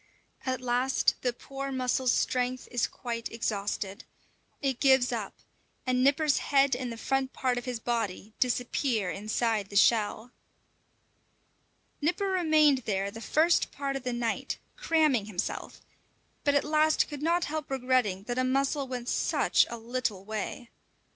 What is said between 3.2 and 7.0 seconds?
exhausted. It gives up, and Nipper's head and the